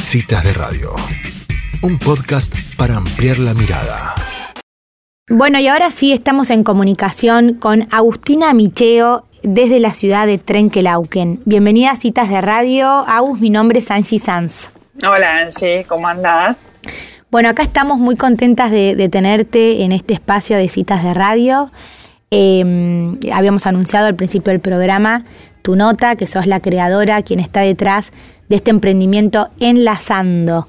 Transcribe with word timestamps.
Citas 0.00 0.44
de 0.44 0.52
Radio, 0.52 0.94
un 1.82 1.98
podcast 1.98 2.54
para 2.76 2.96
ampliar 2.96 3.38
la 3.38 3.52
mirada. 3.52 4.14
Bueno, 5.28 5.58
y 5.58 5.66
ahora 5.66 5.90
sí 5.90 6.12
estamos 6.12 6.50
en 6.50 6.62
comunicación 6.62 7.54
con 7.54 7.88
Agustina 7.90 8.54
Micheo 8.54 9.24
desde 9.42 9.80
la 9.80 9.92
ciudad 9.92 10.26
de 10.26 10.38
Trenquelauquen. 10.38 11.40
Bienvenida 11.44 11.90
a 11.90 11.96
Citas 11.96 12.30
de 12.30 12.40
Radio. 12.40 12.88
Agus, 13.08 13.40
mi 13.40 13.50
nombre 13.50 13.80
es 13.80 13.90
Angie 13.90 14.20
Sanz. 14.20 14.70
Hola 15.02 15.40
Angie, 15.40 15.84
¿cómo 15.88 16.06
andás? 16.06 16.58
Bueno, 17.30 17.48
acá 17.48 17.64
estamos 17.64 17.98
muy 17.98 18.16
contentas 18.16 18.70
de, 18.70 19.08
tenerte 19.10 19.82
en 19.82 19.92
este 19.92 20.14
espacio 20.14 20.56
de 20.56 20.68
Citas 20.68 21.02
de 21.02 21.12
Radio. 21.12 21.72
Em, 22.30 23.18
habíamos 23.32 23.66
anunciado 23.66 24.06
al 24.06 24.14
principio 24.14 24.52
del 24.52 24.60
programa 24.60 25.24
tu 25.62 25.76
nota, 25.76 26.16
que 26.16 26.26
sos 26.26 26.46
la 26.46 26.60
creadora, 26.60 27.22
quien 27.22 27.40
está 27.40 27.60
detrás 27.60 28.12
de 28.48 28.56
este 28.56 28.70
emprendimiento 28.70 29.48
Enlazando. 29.60 30.66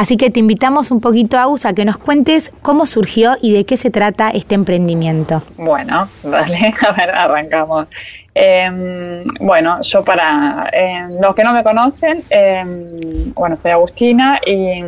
Así 0.00 0.16
que 0.16 0.30
te 0.30 0.40
invitamos 0.40 0.90
un 0.90 1.02
poquito, 1.02 1.38
Agus, 1.38 1.66
a 1.66 1.74
que 1.74 1.84
nos 1.84 1.98
cuentes 1.98 2.52
cómo 2.62 2.86
surgió 2.86 3.36
y 3.42 3.52
de 3.52 3.66
qué 3.66 3.76
se 3.76 3.90
trata 3.90 4.30
este 4.30 4.54
emprendimiento. 4.54 5.42
Bueno, 5.58 6.08
dale, 6.22 6.72
a 6.88 6.92
ver, 6.92 7.10
arrancamos. 7.10 7.86
Em, 8.34 9.22
bueno, 9.40 9.82
yo 9.82 10.02
para 10.02 10.70
em, 10.72 11.20
los 11.20 11.34
que 11.34 11.44
no 11.44 11.52
me 11.52 11.62
conocen, 11.62 12.22
em, 12.30 12.86
bueno, 13.34 13.54
soy 13.56 13.72
Agustina 13.72 14.40
y 14.46 14.80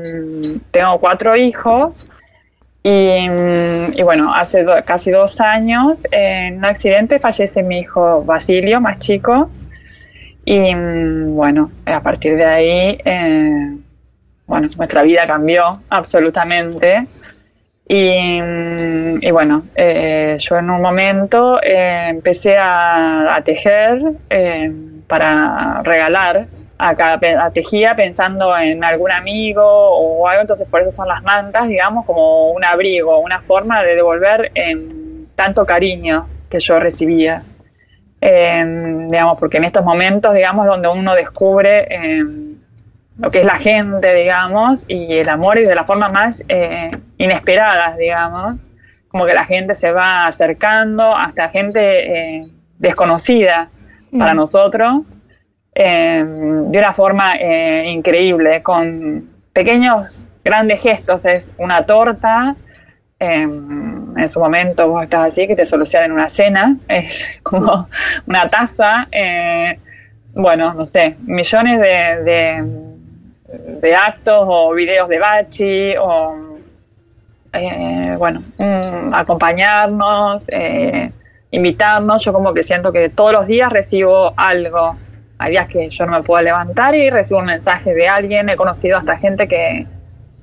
tengo 0.71 0.99
cuatro 0.99 1.37
hijos. 1.37 2.09
Y, 2.85 4.03
bueno, 4.03 4.35
hace 4.35 4.65
casi 4.85 5.11
dos 5.11 5.41
años, 5.41 6.07
en 6.11 6.59
un 6.59 6.65
accidente, 6.65 7.19
fallece 7.19 7.63
mi 7.63 7.81
hijo 7.81 8.25
Basilio, 8.25 8.81
más 8.81 8.99
chico. 8.99 9.51
Y 10.45 10.75
bueno, 10.75 11.71
a 11.87 12.01
partir 12.01 12.37
de 12.37 12.45
ahí 12.45 12.99
eh, 13.05 13.77
bueno, 14.53 14.69
nuestra 14.77 15.03
vida 15.03 15.27
cambió 15.27 15.65
absolutamente. 15.89 17.07
Y, 17.89 19.31
bueno, 19.31 19.65
eh, 19.75 20.37
yo 20.39 20.59
en 20.59 20.69
un 20.69 20.83
momento 20.83 21.59
eh, 21.63 22.09
empecé 22.09 22.57
a, 22.59 23.41
tejer 23.45 23.99
eh, 24.29 24.71
para 25.07 25.83
regalar. 25.83 26.47
Acá 26.85 27.21
tejía 27.53 27.95
pensando 27.95 28.57
en 28.59 28.83
algún 28.83 29.13
amigo 29.13 29.63
o 29.65 30.27
algo, 30.27 30.41
entonces 30.41 30.67
por 30.69 30.81
eso 30.81 30.91
son 30.91 31.07
las 31.07 31.23
mantas, 31.23 31.69
digamos, 31.69 32.05
como 32.07 32.51
un 32.51 32.65
abrigo, 32.65 33.19
una 33.19 33.41
forma 33.41 33.83
de 33.83 33.95
devolver 33.95 34.51
tanto 35.37 35.65
cariño 35.65 36.27
que 36.51 36.59
yo 36.59 36.81
recibía. 36.81 37.43
digamos, 38.21 39.39
porque 39.39 39.59
en 39.59 39.65
estos 39.65 39.85
momentos, 39.85 40.35
digamos, 40.35 40.67
donde 40.67 40.89
uno 40.89 41.15
descubre 41.15 41.87
lo 43.19 43.31
que 43.31 43.41
es 43.41 43.47
la 43.47 43.57
gente, 43.57 44.15
digamos, 44.15 44.85
y 44.89 45.15
el 45.15 45.29
amor 45.29 45.59
y 45.59 45.65
de 45.65 45.75
la 45.75 45.85
forma 45.85 46.09
más 46.09 46.43
eh, 46.49 46.89
inesperada, 47.19 47.97
digamos, 47.97 48.57
como 49.09 49.27
que 49.27 49.35
la 49.35 49.45
gente 49.45 49.75
se 49.75 49.93
va 49.93 50.27
acercando 50.27 51.15
hasta 51.15 51.49
gente 51.49 52.39
eh, 52.39 52.41
desconocida 52.79 53.69
para 54.17 54.35
mm. 54.35 54.37
nosotros, 54.37 55.03
eh, 55.75 56.25
de 56.27 56.79
una 56.79 56.93
forma 56.93 57.37
increíble, 57.85 58.63
con 58.63 59.31
pequeños, 59.53 60.13
grandes 60.45 60.83
gestos, 60.83 61.27
es 61.27 61.53
una 61.59 61.87
torta, 61.87 62.57
en 63.19 64.29
su 64.29 64.41
momento 64.41 64.89
vos 64.89 65.05
estás 65.05 65.31
así, 65.31 65.47
que 65.47 65.55
te 65.55 65.65
solucionan 65.65 66.11
una 66.13 66.29
cena, 66.29 66.77
es 66.89 67.41
como 67.43 67.89
una 68.27 68.49
taza, 68.49 69.09
bueno, 70.35 70.75
no 70.75 70.85
sé, 70.85 71.17
millones 71.21 71.81
de 71.81 72.93
de 73.53 73.95
actos 73.95 74.45
o 74.47 74.73
videos 74.73 75.09
de 75.09 75.19
Bachi 75.19 75.97
o, 75.97 76.59
eh, 77.53 78.15
bueno, 78.17 78.43
acompañarnos, 79.13 80.47
eh, 80.51 81.13
invitarnos. 81.51 82.25
Yo 82.25 82.33
como 82.33 82.55
que 82.55 82.63
siento 82.63 82.93
que 82.93 83.11
todos 83.11 83.33
los 83.33 83.47
días 83.47 83.71
recibo 83.73 84.33
algo. 84.37 84.97
Hay 85.43 85.51
días 85.51 85.67
que 85.67 85.91
yo 85.91 86.07
no 86.07 86.13
me 86.13 86.23
puedo 86.23 86.41
levantar 86.41 86.95
y 86.95 87.11
recibo 87.11 87.41
un 87.41 87.47
mensaje 87.47 87.93
de 87.93 88.07
alguien. 88.07 88.49
He 88.49 88.55
conocido 88.55 88.97
hasta 88.97 89.17
gente 89.17 89.49
que 89.49 89.87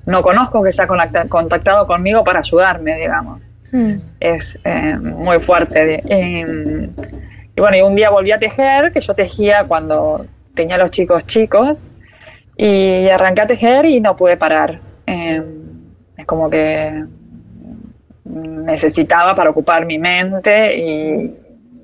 no 0.04 0.22
conozco 0.22 0.62
que 0.62 0.72
se 0.72 0.82
ha 0.82 0.86
contactado 0.86 1.86
conmigo 1.86 2.22
para 2.22 2.40
ayudarme, 2.40 2.96
digamos. 2.96 3.40
Hmm. 3.72 3.94
Es 4.20 4.58
eh, 4.62 4.96
muy 4.98 5.38
fuerte. 5.40 6.02
y 6.06 7.60
bueno, 7.60 7.76
y 7.78 7.80
un 7.80 7.94
día 7.94 8.10
volví 8.10 8.30
a 8.30 8.38
tejer, 8.38 8.92
que 8.92 9.00
yo 9.00 9.14
tejía 9.14 9.64
cuando 9.64 10.20
tenía 10.54 10.76
los 10.76 10.90
chicos 10.90 11.26
chicos 11.26 11.88
y 12.54 13.08
arranqué 13.08 13.40
a 13.40 13.46
tejer 13.46 13.86
y 13.86 14.00
no 14.00 14.16
pude 14.16 14.36
parar. 14.36 14.80
Em, 15.06 15.44
es 16.14 16.26
como 16.26 16.50
que 16.50 17.04
necesitaba 18.26 19.34
para 19.34 19.48
ocupar 19.48 19.86
mi 19.86 19.98
mente 19.98 20.76
y 20.76 21.34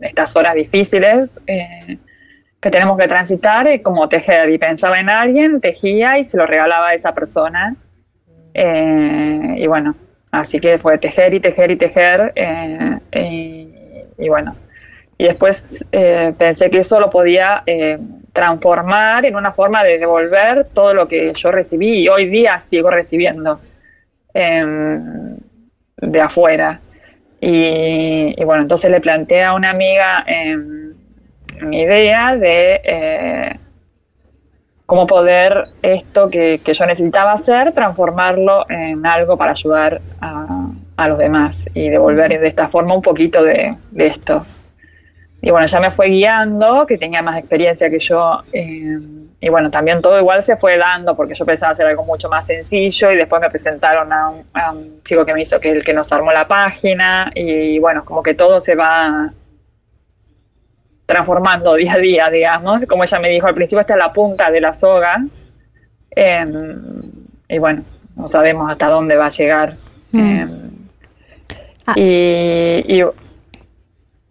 estas 0.03 0.37
horas 0.37 0.55
difíciles 0.55 1.41
eh, 1.47 1.97
que 2.67 2.71
tenemos 2.73 2.99
que 2.99 3.07
transitar, 3.07 3.69
es 3.69 3.81
como 3.81 4.09
tejer. 4.09 4.51
Y 4.51 4.59
pensaba 4.59 4.99
en 4.99 5.09
alguien, 5.09 5.61
tejía 5.61 6.19
y 6.19 6.25
se 6.25 6.37
lo 6.37 6.47
regalaba 6.47 6.89
a 6.89 6.95
esa 6.95 7.15
persona. 7.15 7.77
Eh, 8.55 9.55
y 9.59 9.67
bueno, 9.69 9.95
así 10.33 10.59
que 10.59 10.77
fue 10.77 10.99
tejer 10.99 11.33
y 11.35 11.39
tejer 11.39 11.71
y 11.71 11.77
tejer. 11.77 12.33
Eh, 12.35 12.99
y, 13.13 13.69
y, 14.19 14.29
bueno, 14.29 14.57
y 15.17 15.27
después 15.27 15.85
pensé 15.93 16.69
que 16.69 16.79
eso 16.79 16.99
lo 16.99 17.09
podía 17.09 17.63
transformar 18.33 19.25
en 19.27 19.37
una 19.37 19.53
forma 19.53 19.85
de 19.85 20.01
devolver 20.01 20.67
todo 20.75 20.93
lo 20.93 21.07
que 21.07 21.35
yo 21.35 21.53
recibí 21.53 22.01
y 22.01 22.09
hoy 22.09 22.27
día 22.27 22.59
sigo 22.59 22.91
recibiendo 22.91 23.61
em, 24.35 25.37
de 25.99 26.21
afuera. 26.21 26.81
Y, 27.41 28.35
bueno, 28.45 28.63
entonces 28.63 28.91
le 28.91 29.01
planteé 29.01 29.45
a 29.45 29.55
una 29.55 29.71
amiga 29.71 30.25
em, 30.27 30.86
mi 31.63 31.81
idea 31.81 32.37
de 32.37 32.81
eh, 32.85 33.59
cómo 34.87 35.07
poder 35.07 35.65
esto 35.83 36.29
que, 36.29 36.61
yo 36.65 36.87
necesitaba 36.87 37.33
hacer, 37.33 37.73
transformarlo 37.73 38.69
en 38.69 39.05
algo 39.07 39.37
para 39.37 39.53
ayudar 39.53 40.01
a, 40.21 41.09
los 41.09 41.19
demás 41.19 41.69
y 41.75 41.91
devolver 41.91 42.41
de 42.41 42.49
esta 42.49 42.69
forma 42.69 42.95
un 42.95 43.03
poquito 43.03 43.43
de 43.43 43.77
esto. 43.97 44.45
Y 45.47 45.51
bueno, 45.51 45.67
ya 45.69 45.79
me 45.79 45.93
fue 45.93 46.09
guiando, 46.09 46.87
que 46.87 46.99
tenía 46.99 47.23
más 47.23 47.39
experiencia 47.39 47.89
que 47.91 48.01
yo. 48.01 48.43
Eh, 48.53 48.99
y 49.39 49.49
bueno, 49.49 49.71
también 49.71 50.03
todo 50.03 50.19
igual 50.19 50.43
se 50.43 50.57
fue 50.57 50.77
dando, 50.79 51.15
porque 51.15 51.35
yo 51.35 51.45
pensaba 51.45 51.73
hacer 51.73 51.87
algo 51.87 52.05
mucho 52.05 52.29
más 52.29 52.47
sencillo 52.47 53.13
y 53.13 53.17
después 53.17 53.41
me 53.41 53.49
presentaron 53.49 54.13
a 54.13 54.31
un, 54.73 55.03
chico 55.05 55.25
que 55.25 55.35
me 55.35 55.43
hizo, 55.43 55.61
que 55.61 55.71
el 55.71 55.85
que 55.85 55.93
nos 55.93 56.13
armó 56.13 56.33
la 56.33 56.49
página. 56.49 57.31
Y, 57.35 57.79
bueno, 57.79 58.05
como 58.05 58.23
que 58.23 58.35
todo 58.35 58.59
se 58.61 58.75
va 58.75 59.33
transformando 61.07 61.75
día 61.75 61.95
a 61.95 61.99
día, 61.99 62.31
digamos. 62.31 62.85
Como 62.87 63.05
ella 63.05 63.19
me 63.19 63.31
dijo, 63.31 63.47
al 63.47 63.55
principio 63.55 63.81
está 63.81 63.97
la 63.97 64.13
punta 64.13 64.51
de 64.51 64.61
la 64.61 64.73
soga. 64.73 65.25
Em, 66.11 66.75
y 67.49 67.59
bueno, 67.59 67.83
no 68.17 68.27
sabemos 68.27 68.71
hasta 68.71 68.89
dónde 68.89 69.17
va 69.17 69.27
a 69.27 69.31
llegar. 69.31 69.77
Mm. 70.13 70.19
Em, 70.19 70.71
ah. 71.87 71.95
y 71.97 73.03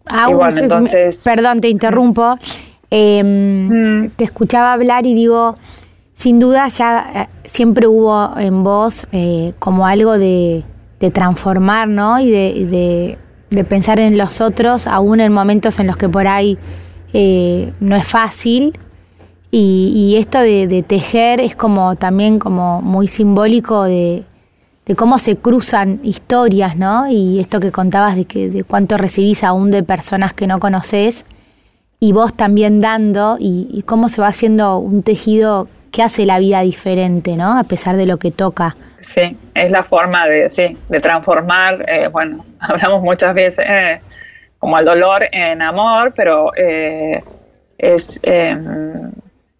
Ah, 0.08 0.28
entonces... 0.56 1.22
Perdón, 1.24 1.60
te 1.60 1.70
interrumpo. 1.70 2.38
Em, 2.90 3.66
mm. 3.66 4.10
Te 4.16 4.24
escuchaba 4.24 4.74
hablar 4.74 5.06
y 5.06 5.14
digo, 5.14 5.58
sin 6.14 6.40
duda 6.40 6.68
ya 6.68 7.12
eh, 7.16 7.28
siempre 7.46 7.88
hubo 7.88 8.38
en 8.38 8.64
vos 8.64 9.08
eh, 9.12 9.54
como 9.60 9.88
algo 9.88 10.18
de, 10.18 10.64
transformar, 11.14 11.88
¿no? 11.88 12.20
Y 12.20 12.32
de, 12.32 13.18
pensar 13.68 14.00
en 14.00 14.18
los 14.18 14.42
otros, 14.42 14.88
aún 14.88 15.20
en 15.20 15.32
momentos 15.32 15.80
en 15.80 15.88
los 15.88 15.98
que 15.98 16.10
por 16.10 16.28
ahí 16.28 16.58
eh, 17.14 17.74
no 17.80 17.96
es 17.96 18.08
fácil. 18.08 18.78
Y, 19.52 19.94
y 19.96 20.18
esto 20.18 20.40
de, 20.40 20.84
tejer 20.86 21.40
es 21.40 21.56
como 21.56 21.96
también 21.96 22.40
como 22.40 22.82
muy 22.82 23.08
simbólico 23.08 23.84
de, 23.84 24.26
de 24.86 24.96
cómo 24.96 25.18
se 25.18 25.38
cruzan 25.38 26.00
historias, 26.04 26.76
¿no? 26.76 27.10
Y 27.10 27.40
esto 27.40 27.60
que 27.60 27.72
contabas 27.72 28.16
de 28.16 28.26
que 28.26 28.50
de 28.50 28.64
cuánto 28.64 28.98
recibís 28.98 29.44
aún 29.44 29.72
de 29.72 29.82
personas 29.84 30.34
que 30.34 30.48
no 30.48 30.60
conoces 30.60 31.26
y 32.00 32.12
vos 32.12 32.34
también 32.34 32.82
dando 32.82 33.38
y, 33.40 33.84
cómo 33.86 34.10
se 34.10 34.22
va 34.22 34.28
haciendo 34.28 34.78
un 34.78 35.02
tejido 35.02 35.68
que 35.92 36.04
hace 36.04 36.26
la 36.26 36.40
vida 36.40 36.62
diferente, 36.62 37.38
¿no? 37.38 37.58
A 37.58 37.64
pesar 37.64 37.98
de 37.98 38.06
lo 38.06 38.18
que 38.18 38.32
toca. 38.32 38.76
Sí, 39.06 39.38
es 39.54 39.72
la 39.72 39.84
forma 39.84 40.28
de, 40.28 40.50
sí, 40.50 40.76
de 40.90 41.00
transformar, 41.00 41.86
eh, 41.88 42.08
bueno, 42.08 42.44
hablamos 42.60 43.04
muchas 43.04 43.36
veces 43.36 43.64
eh, 43.70 44.02
como 44.58 44.80
el 44.80 44.86
dolor 44.86 45.28
en 45.32 45.62
amor, 45.62 46.12
pero 46.16 46.52
eh, 46.56 47.24
es 47.78 48.20
em, 48.24 49.12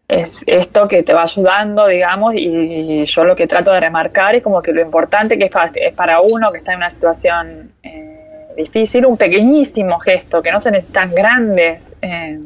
es 0.08 0.44
esto 0.48 0.88
que 0.88 1.04
te 1.04 1.14
va 1.14 1.24
ayudando, 1.24 1.86
digamos, 1.86 2.34
y 2.36 3.06
yo 3.06 3.24
lo 3.24 3.36
que 3.36 3.46
trato 3.46 3.72
de 3.72 3.80
remarcar 3.80 4.36
es 4.36 4.42
como 4.42 4.64
que 4.64 4.72
lo 4.72 4.82
importante 4.82 5.38
que 5.38 5.46
es 5.46 5.94
para, 5.94 6.22
uno 6.22 6.48
que 6.52 6.58
está 6.60 6.74
en 6.74 6.78
una 6.78 6.92
situación 6.92 7.72
eh, 7.84 8.48
difícil, 8.58 9.06
un 9.06 9.18
pequeñísimo 9.18 10.00
gesto, 10.00 10.42
que 10.42 10.52
no 10.52 10.60
se 10.60 10.72
necesitan 10.72 11.14
grandes, 11.14 11.96
eh, 12.02 12.40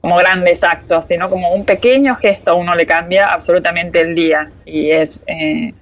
como 0.00 0.16
grandes 0.16 0.62
actos, 0.62 1.06
sino 1.06 1.28
como 1.28 1.52
un 1.52 1.64
pequeño 1.64 2.14
gesto 2.14 2.52
a 2.52 2.54
uno 2.54 2.74
le 2.76 2.86
cambia 2.86 3.32
absolutamente 3.32 4.00
el 4.00 4.14
día 4.14 4.50
y 4.64 4.90
es 4.90 5.22
eh, 5.26 5.74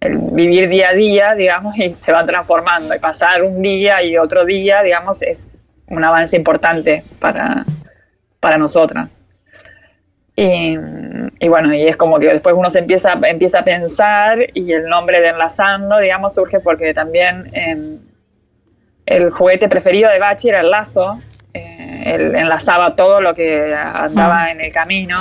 vivir 0.00 0.68
día 0.68 0.90
a 0.90 0.94
día, 0.94 1.34
digamos, 1.34 1.76
y 1.76 1.90
se 1.90 2.12
va 2.12 2.24
transformando 2.24 2.94
y 2.94 2.98
pasar 2.98 3.42
un 3.42 3.62
día 3.62 4.02
y 4.02 4.16
otro 4.16 4.44
día, 4.44 4.82
digamos, 4.82 5.22
es 5.22 5.52
un 5.88 6.04
avance 6.04 6.36
importante 6.36 7.02
para, 7.18 7.64
para 8.40 8.58
nosotras. 8.58 9.20
Y, 10.40 10.76
bueno, 11.48 11.74
y 11.74 11.88
es 11.88 11.96
como 11.96 12.20
que 12.20 12.28
después 12.28 12.54
uno 12.56 12.70
se 12.70 12.78
empieza, 12.78 13.14
empieza 13.24 13.58
a 13.58 13.64
pensar 13.64 14.38
y 14.54 14.72
el 14.72 14.84
nombre 14.84 15.20
de 15.20 15.30
Enlazando, 15.30 15.98
digamos, 15.98 16.34
surge 16.34 16.60
porque 16.60 16.94
también 16.94 17.50
em, 17.52 17.98
el 19.04 19.30
juguete 19.30 19.68
preferido 19.68 20.08
de 20.10 20.20
Bachi 20.20 20.50
era 20.50 20.60
el 20.60 20.70
lazo, 20.70 21.20
eh, 21.54 22.02
él 22.06 22.36
enlazaba 22.36 22.94
todo 22.94 23.20
lo 23.20 23.34
que 23.34 23.74
andaba 23.74 24.44
ah. 24.44 24.50
en 24.52 24.60
el 24.60 24.72
camino. 24.72 25.16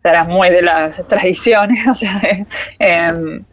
O 0.00 0.02
sea, 0.02 0.12
era 0.12 0.24
muy 0.24 0.48
de 0.48 0.62
las 0.62 1.06
tradiciones, 1.08 1.86
o 1.90 1.94
sea, 1.94 2.22
em, 2.78 3.44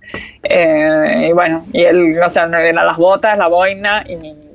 eh, 0.43 1.27
y 1.27 1.33
bueno, 1.33 1.65
y 1.73 1.83
él, 1.83 2.17
o 2.23 2.29
sea, 2.29 2.45
eran 2.45 2.75
las 2.75 2.95
botas, 2.95 3.37
la 3.37 3.47
boina 3.47 4.05
y, 4.07 4.47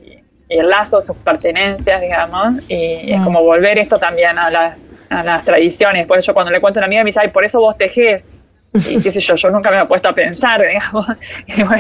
el 0.48 0.68
lazo, 0.68 1.00
sus 1.00 1.16
pertenencias, 1.16 2.00
digamos, 2.00 2.54
y 2.68 3.12
es 3.12 3.20
ah. 3.20 3.24
como 3.24 3.42
volver 3.42 3.78
esto 3.78 3.98
también 3.98 4.38
a 4.38 4.50
las, 4.50 4.90
a 5.08 5.22
las 5.22 5.44
tradiciones. 5.44 6.06
Por 6.06 6.18
eso 6.18 6.34
cuando 6.34 6.52
le 6.52 6.60
cuento 6.60 6.78
a 6.78 6.80
una 6.80 6.86
amiga 6.86 7.02
me 7.04 7.08
dice, 7.08 7.20
ay, 7.22 7.28
por 7.28 7.44
eso 7.44 7.58
vos 7.60 7.76
tejés. 7.78 8.26
Y 8.74 9.02
qué 9.02 9.10
sé 9.10 9.20
yo, 9.20 9.34
yo 9.34 9.50
nunca 9.50 9.70
me 9.70 9.80
he 9.80 9.86
puesto 9.86 10.08
a 10.08 10.14
pensar, 10.14 10.62
digamos, 10.66 11.06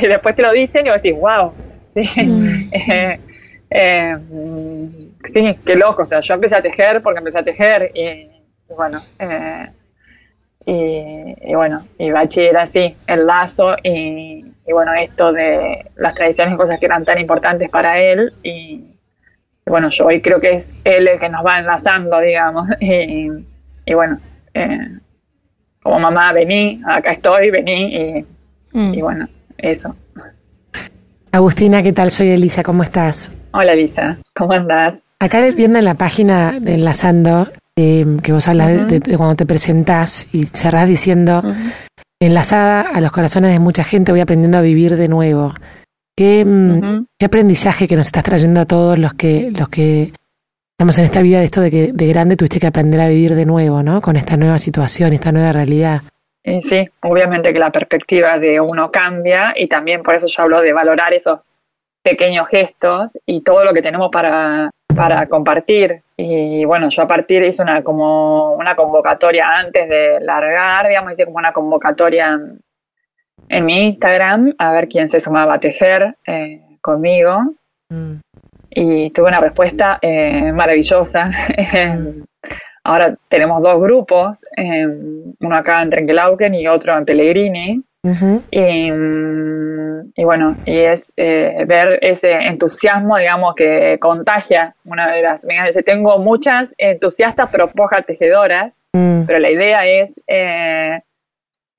y, 0.02 0.06
después 0.06 0.34
te 0.34 0.42
lo 0.42 0.52
dicen 0.52 0.86
y 0.86 0.90
vos 0.90 1.02
decís, 1.02 1.18
wow, 1.18 1.52
sí, 1.94 2.02
mm. 2.22 2.70
eh, 2.72 3.20
eh, 3.70 4.16
sí, 5.24 5.58
qué 5.64 5.74
loco, 5.74 6.02
o 6.02 6.06
sea, 6.06 6.20
yo 6.20 6.34
empecé 6.34 6.56
a 6.56 6.62
tejer 6.62 7.02
porque 7.02 7.18
empecé 7.18 7.38
a 7.38 7.42
tejer 7.42 7.90
y, 7.94 8.30
bueno, 8.74 9.02
eh, 9.18 9.68
y, 10.64 11.54
bueno, 11.54 11.86
y 11.98 12.10
Bachi 12.10 12.42
era 12.42 12.62
así, 12.62 12.96
el 13.06 13.26
lazo 13.26 13.76
y, 13.82 14.44
bueno, 14.70 14.92
esto 14.94 15.32
de 15.32 15.90
las 15.96 16.14
tradiciones 16.14 16.54
y 16.54 16.56
cosas 16.56 16.78
que 16.78 16.86
eran 16.86 17.04
tan 17.04 17.18
importantes 17.18 17.68
para 17.68 18.00
él 18.00 18.32
y, 18.42 18.84
bueno, 19.66 19.88
yo 19.88 20.06
hoy 20.06 20.20
creo 20.20 20.40
que 20.40 20.52
es 20.52 20.72
él 20.84 21.08
el 21.08 21.18
que 21.18 21.28
nos 21.28 21.44
va 21.44 21.58
enlazando, 21.58 22.20
digamos, 22.20 22.68
y, 22.80 23.94
bueno, 23.94 24.20
eh, 24.54 24.98
como 25.82 25.98
mamá, 25.98 26.32
vení, 26.32 26.80
acá 26.86 27.10
estoy, 27.10 27.50
vení 27.50 27.96
y, 27.96 28.26
mm. 28.72 28.94
y 28.94 29.02
bueno, 29.02 29.28
eso. 29.58 29.96
Agustina, 31.32 31.82
¿qué 31.82 31.92
tal? 31.92 32.10
Soy 32.10 32.30
Elisa, 32.30 32.62
¿cómo 32.62 32.82
estás? 32.82 33.32
Hola 33.52 33.72
Elisa, 33.72 34.18
¿cómo 34.34 34.52
andás? 34.52 35.04
Acá 35.18 35.40
viendo 35.50 35.78
en 35.78 35.84
la 35.84 35.94
página 35.94 36.58
de 36.60 36.74
Enlazando, 36.74 37.48
eh, 37.78 38.04
que 38.22 38.32
vos 38.32 38.48
hablas 38.48 38.88
de, 38.88 39.00
cuando 39.16 39.36
te 39.36 39.46
presentás 39.46 40.28
y 40.32 40.44
cerrás 40.44 40.88
diciendo, 40.88 41.42
enlazada 42.20 42.82
a 42.82 43.00
los 43.00 43.12
corazones 43.12 43.52
de 43.52 43.58
mucha 43.58 43.84
gente, 43.84 44.12
voy 44.12 44.20
aprendiendo 44.20 44.58
a 44.58 44.62
vivir 44.62 44.96
de 44.96 45.08
nuevo. 45.08 45.54
¿Qué, 46.16 46.44
mm, 46.44 47.06
¿Qué, 47.18 47.26
aprendizaje 47.26 47.88
que 47.88 47.96
nos 47.96 48.08
estás 48.08 48.24
trayendo 48.24 48.60
a 48.60 48.66
todos 48.66 48.98
los 48.98 49.14
que, 49.14 49.50
los 49.50 49.68
que 49.68 50.12
estamos 50.72 50.98
en 50.98 51.04
esta 51.06 51.22
vida 51.22 51.38
de 51.38 51.46
esto 51.46 51.60
de 51.60 51.70
que 51.70 51.92
de 51.92 52.06
grande 52.08 52.36
tuviste 52.36 52.60
que 52.60 52.66
aprender 52.66 53.00
a 53.00 53.08
vivir 53.08 53.34
de 53.34 53.46
nuevo, 53.46 53.82
¿no? 53.82 54.02
Con 54.02 54.16
esta 54.16 54.36
nueva 54.36 54.58
situación, 54.58 55.12
esta 55.12 55.32
nueva 55.32 55.52
realidad. 55.52 56.02
Y 56.44 56.60
sí, 56.60 56.88
obviamente 57.02 57.52
que 57.52 57.58
la 57.58 57.70
perspectiva 57.70 58.36
de 58.36 58.60
uno 58.60 58.90
cambia 58.90 59.54
y 59.56 59.68
también 59.68 60.02
por 60.02 60.14
eso 60.14 60.26
yo 60.26 60.42
hablo 60.42 60.60
de 60.60 60.72
valorar 60.72 61.14
esos 61.14 61.40
pequeños 62.02 62.48
gestos 62.48 63.16
y 63.24 63.42
todo 63.42 63.64
lo 63.64 63.72
que 63.72 63.80
tenemos 63.80 64.10
para, 64.10 64.70
para 64.94 65.26
compartir. 65.28 66.02
Y 66.24 66.64
bueno, 66.64 66.88
yo 66.88 67.02
a 67.02 67.08
partir 67.08 67.42
hice 67.42 67.62
una 67.62 67.82
como 67.82 68.54
una 68.54 68.76
convocatoria 68.76 69.58
antes 69.58 69.88
de 69.88 70.20
largar, 70.20 70.86
digamos, 70.86 71.12
hice 71.14 71.24
como 71.24 71.38
una 71.38 71.52
convocatoria 71.52 72.38
en, 73.48 73.64
mi 73.64 73.86
Instagram 73.86 74.54
a 74.56 74.70
ver 74.70 74.88
quién 74.88 75.08
se 75.08 75.18
sumaba 75.18 75.54
a 75.54 75.58
tejer 75.58 76.16
eh, 76.24 76.60
conmigo. 76.80 77.40
Mm. 77.88 78.20
Y 78.70 79.10
tuve 79.10 79.28
una 79.28 79.40
respuesta 79.40 79.98
eh, 80.00 80.52
maravillosa. 80.52 81.26
Mm. 81.26 82.22
Ahora 82.84 83.16
tenemos 83.28 83.60
dos 83.60 83.80
grupos, 83.80 84.44
eh, 84.56 84.86
uno 84.86 85.56
acá 85.56 85.82
en 85.82 85.90
Trenquelauquen 85.90 86.54
y 86.54 86.68
otro 86.68 86.96
en 86.96 87.04
Pellegrini. 87.04 87.82
y, 88.50 88.90
y, 90.14 90.24
bueno, 90.24 90.56
y 90.66 90.78
es 90.78 91.12
eh, 91.16 91.64
ver 91.66 91.98
ese 92.02 92.32
entusiasmo, 92.32 93.16
digamos, 93.18 93.54
que 93.54 93.98
contagia. 94.00 94.74
Una 94.84 95.12
de 95.12 95.22
las 95.22 95.44
amigas 95.44 95.68
dice, 95.68 95.82
tengo 95.82 96.18
muchas 96.18 96.74
entusiastas 96.78 97.48
pero 97.50 97.70
tejedoras, 98.06 98.76
mm. 98.92 99.24
pero 99.26 99.38
la 99.38 99.50
idea 99.50 99.86
es 99.86 100.20
eh, 100.26 101.00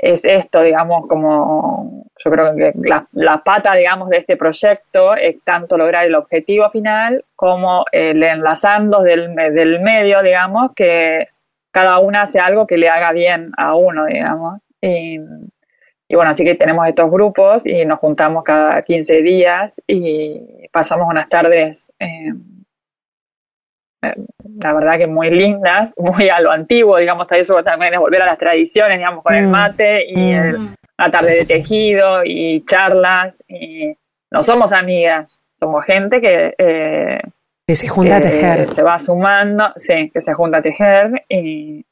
es 0.03 0.25
esto, 0.25 0.61
digamos, 0.61 1.07
como 1.07 2.03
yo 2.23 2.31
creo 2.31 2.55
que 2.55 2.73
la, 2.83 3.41
pata, 3.43 3.73
digamos, 3.73 4.09
de 4.09 4.17
este 4.17 4.35
proyecto 4.35 5.15
es 5.15 5.37
tanto 5.43 5.77
lograr 5.77 6.05
el 6.05 6.15
objetivo 6.15 6.69
final 6.69 7.23
como 7.35 7.85
el 7.91 8.21
enlazando 8.21 9.01
del, 9.01 9.33
del 9.33 9.81
medio, 9.81 10.21
digamos, 10.21 10.71
que 10.75 11.29
cada 11.71 11.99
una 11.99 12.23
hace 12.23 12.39
algo 12.39 12.67
que 12.67 12.77
le 12.77 12.89
haga 12.89 13.13
bien 13.13 13.51
a 13.57 13.75
uno, 13.75 14.05
digamos. 14.05 14.59
Y, 14.81 15.19
bueno, 16.15 16.31
así 16.31 16.43
que 16.43 16.55
tenemos 16.55 16.87
estos 16.87 17.09
grupos 17.09 17.65
y 17.65 17.85
nos 17.85 17.99
juntamos 17.99 18.43
cada 18.43 18.81
15 18.81 19.21
días 19.21 19.81
y 19.87 20.67
pasamos 20.71 21.07
unas 21.09 21.29
tardes 21.29 21.91
eh, 21.99 22.33
la 24.59 24.73
verdad 24.73 24.97
que 24.97 25.07
muy 25.07 25.29
lindas, 25.29 25.93
muy 25.97 26.29
a 26.29 26.39
lo 26.39 26.51
antiguo, 26.51 26.97
digamos, 26.97 27.31
a 27.31 27.37
eso 27.37 27.63
también 27.63 27.93
es 27.93 27.99
volver 27.99 28.21
a 28.21 28.27
las 28.27 28.37
tradiciones, 28.37 28.97
digamos, 28.97 29.23
con 29.23 29.35
el 29.35 29.47
mm. 29.47 29.51
mate 29.51 30.05
y 30.07 30.33
mm. 30.33 30.75
la 30.97 31.11
tarde 31.11 31.35
de 31.35 31.45
tejido 31.45 32.23
y 32.23 32.63
charlas. 32.65 33.43
Y 33.47 33.95
no 34.31 34.43
somos 34.43 34.73
amigas, 34.73 35.39
somos 35.59 35.85
gente 35.85 36.21
que, 36.21 36.55
eh, 36.57 37.19
que 37.67 37.75
se 37.75 37.87
junta 37.87 38.17
a 38.17 38.21
tejer. 38.21 38.69
Se 38.69 38.83
va 38.83 38.99
sumando, 38.99 39.71
sí, 39.75 40.09
que 40.13 40.21
se 40.21 40.33
junta 40.33 40.57
a 40.57 40.61
tejer 40.61 41.23
y 41.29 41.85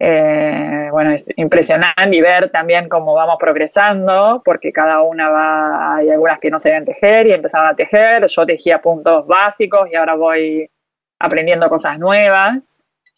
eh, 0.00 0.88
bueno, 0.92 1.10
es 1.10 1.26
impresionante 1.36 2.16
y 2.16 2.20
ver 2.20 2.50
también 2.50 2.88
cómo 2.88 3.14
vamos 3.14 3.36
progresando, 3.38 4.42
porque 4.44 4.72
cada 4.72 5.02
una 5.02 5.28
va, 5.28 5.96
hay 5.96 6.10
algunas 6.10 6.38
que 6.38 6.50
no 6.50 6.58
sabían 6.58 6.84
tejer 6.84 7.26
y 7.26 7.32
empezaron 7.32 7.68
a 7.68 7.74
tejer, 7.74 8.26
yo 8.26 8.46
tejía 8.46 8.80
puntos 8.80 9.26
básicos 9.26 9.88
y 9.90 9.96
ahora 9.96 10.14
voy 10.14 10.70
aprendiendo 11.18 11.68
cosas 11.68 11.98
nuevas. 11.98 12.68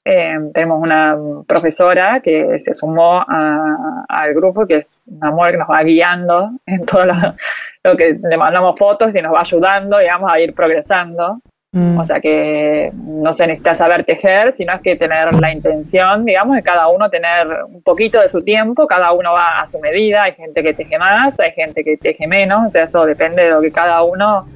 Eh, 0.03 0.35
tenemos 0.55 0.83
una 0.83 1.19
profesora 1.47 2.21
que 2.21 2.59
se 2.59 2.73
sumó 2.73 3.23
al 3.29 4.35
grupo, 4.35 4.67
que 4.67 4.77
es 4.77 5.03
un 5.07 5.23
amor 5.23 5.51
que 5.51 5.59
nos 5.59 5.69
va 5.69 5.83
guiando 5.83 6.53
en 6.65 6.87
todo 6.87 7.05
lo, 7.05 7.97
que 7.97 8.19
le 8.23 8.37
mandamos 8.39 8.79
fotos 8.79 9.15
y 9.15 9.21
nos 9.21 9.35
va 9.35 9.41
ayudando, 9.41 9.99
digamos, 9.99 10.31
a 10.31 10.41
ir 10.41 10.55
progresando. 10.55 11.41
Mm. 11.73 11.99
O 11.99 12.05
sea 12.05 12.21
que 12.21 12.91
no 12.95 13.33
se 13.33 13.47
necesita 13.47 13.75
saber 13.75 14.03
tejer, 14.03 14.53
sino 14.53 14.73
es 14.73 14.81
que 14.81 14.97
tener 14.97 15.33
la 15.41 15.53
intención, 15.53 16.25
digamos, 16.25 16.57
de 16.57 16.63
cada 16.63 16.89
uno 16.89 17.09
tener 17.11 17.47
un 17.69 17.81
poquito 17.83 18.21
de 18.21 18.29
su 18.29 18.43
tiempo, 18.43 18.89
cada 18.89 19.13
uno 19.13 19.33
va 19.33 19.61
a 19.61 19.67
su 19.67 19.79
medida, 19.79 20.25
hay 20.25 20.33
gente 20.33 20.65
que 20.65 20.75
teje 20.75 20.99
más, 20.99 21.39
hay 21.39 21.53
gente 21.53 21.85
que 21.85 21.97
teje 21.97 22.27
menos, 22.27 22.67
o 22.67 22.69
sea, 22.69 22.83
eso 22.83 23.07
depende 23.07 23.45
de 23.45 23.51
lo 23.51 23.61
que 23.61 23.71
cada 23.71 24.03
uno 24.03 24.49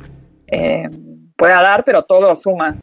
eh, 0.49 0.89
pueda 1.37 1.63
dar, 1.63 1.85
pero 1.85 2.03
todo 2.03 2.35
suma. 2.35 2.77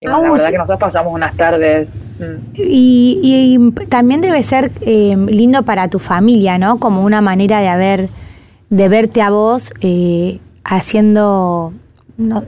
la 0.00 0.20
verdad 0.20 0.50
que 0.50 0.58
nosotros 0.58 0.80
pasamos 0.80 1.12
unas 1.12 1.36
tardes. 1.36 1.96
Mm. 2.20 2.52
Y, 2.54 3.72
también 3.88 4.20
debe 4.20 4.44
ser 4.44 4.70
eh, 4.82 5.16
lindo 5.26 5.64
para 5.64 5.88
tu 5.88 5.98
familia, 5.98 6.56
¿no? 6.56 6.78
Como 6.78 7.02
una 7.02 7.20
manera 7.20 7.58
de 7.58 7.68
haber, 7.68 8.08
de 8.70 8.88
verte 8.88 9.22
a 9.22 9.30
vos 9.30 9.72
eh, 9.80 10.38
haciendo 10.64 11.72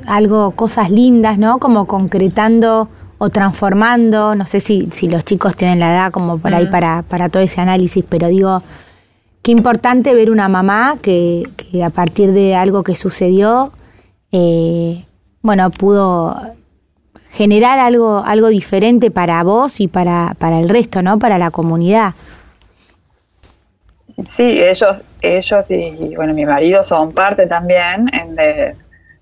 algo, 0.06 0.52
cosas 0.52 0.90
lindas, 0.90 1.38
¿no? 1.38 1.58
Como 1.58 1.86
concretando 1.86 2.88
o 3.18 3.30
transformando. 3.30 4.34
No 4.34 4.46
sé 4.46 4.60
si, 4.60 4.88
si 4.92 5.08
los 5.08 5.24
chicos 5.24 5.56
tienen 5.56 5.78
la 5.78 5.92
edad 5.92 6.12
como 6.12 6.38
por 6.38 6.54
ahí 6.54 6.66
mm. 6.66 6.70
para, 6.70 7.02
para 7.02 7.28
todo 7.28 7.42
ese 7.42 7.60
análisis, 7.60 8.04
pero 8.08 8.28
digo, 8.28 8.62
qué 9.42 9.52
importante 9.52 10.14
ver 10.14 10.30
una 10.30 10.48
mamá 10.48 10.98
que, 11.00 11.44
que 11.56 11.84
a 11.84 11.90
partir 11.90 12.32
de 12.32 12.54
algo 12.54 12.82
que 12.82 12.96
sucedió, 12.96 13.72
eh, 14.32 15.04
bueno, 15.42 15.70
pudo 15.70 16.36
generar 17.30 17.78
algo, 17.78 18.22
algo 18.24 18.48
diferente 18.48 19.10
para 19.10 19.42
vos 19.42 19.80
y 19.80 19.88
para, 19.88 20.34
para 20.38 20.58
el 20.58 20.68
resto, 20.68 21.02
¿no? 21.02 21.18
Para 21.18 21.38
la 21.38 21.50
comunidad. 21.50 22.14
Sí, 24.24 24.62
ellos, 24.62 25.02
ellos 25.20 25.70
y, 25.70 26.14
bueno, 26.16 26.32
mi 26.32 26.46
marido 26.46 26.82
son 26.82 27.12
parte 27.12 27.46
también 27.46 28.08
en 28.14 28.34
de, 28.34 28.74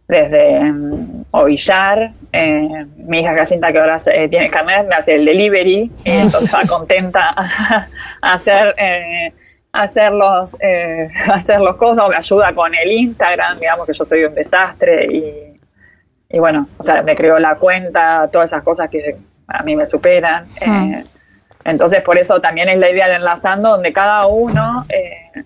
desde 0.07 0.61
um, 0.61 1.25
Ovillar, 1.33 2.13
eh, 2.33 2.87
mi 2.97 3.21
hija 3.21 3.35
Jacinta 3.35 3.73
que 3.73 3.79
ahora 3.79 3.97
eh, 4.07 4.29
tiene 4.29 4.51
carnet, 4.51 4.87
me 4.87 4.95
hace 4.95 5.15
el 5.15 5.25
delivery, 5.25 5.91
y 6.05 6.11
entonces 6.11 6.55
va 6.55 6.63
contenta 6.69 7.35
a, 7.37 7.87
hacer 8.21 8.75
eh, 8.77 9.33
hacer 9.73 10.13
los 10.13 10.57
eh, 10.61 11.11
hacer 11.33 11.61
los 11.61 11.77
cosas, 11.77 12.09
me 12.09 12.17
ayuda 12.17 12.55
con 12.55 12.73
el 12.75 12.93
Instagram, 12.93 13.59
digamos 13.59 13.87
que 13.87 13.95
yo 13.95 14.05
soy 14.05 14.25
un 14.25 14.35
desastre 14.35 15.07
y 15.07 15.55
y 16.35 16.39
bueno, 16.41 16.67
o 16.79 16.83
sea, 16.83 17.01
me 17.03 17.15
creó 17.15 17.39
la 17.39 17.55
cuenta, 17.55 18.29
todas 18.33 18.51
esas 18.51 18.65
cosas 18.65 18.91
que 18.91 19.17
a 19.47 19.63
mí 19.63 19.77
me 19.77 19.87
superan. 19.87 20.49
Eh, 20.61 21.05
entonces, 21.65 22.03
por 22.03 22.19
eso 22.19 22.41
también 22.41 22.69
es 22.69 22.79
la 22.79 22.91
idea 22.91 23.09
de 23.09 23.15
enlazando, 23.15 23.71
donde 23.71 23.93
cada 23.93 24.27
uno 24.27 24.85
eh, 24.89 25.45